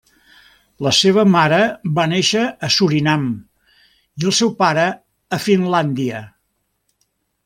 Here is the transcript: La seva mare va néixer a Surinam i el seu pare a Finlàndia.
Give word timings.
La 0.85 0.91
seva 0.99 1.25
mare 1.33 1.59
va 1.99 2.05
néixer 2.13 2.45
a 2.67 2.71
Surinam 2.75 3.27
i 4.23 4.27
el 4.31 4.35
seu 4.39 4.53
pare 4.63 4.87
a 5.39 5.43
Finlàndia. 5.45 6.23